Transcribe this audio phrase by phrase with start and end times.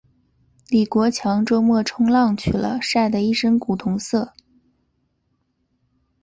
[0.69, 4.33] 李国强周末冲浪去了，晒得一身古铜色。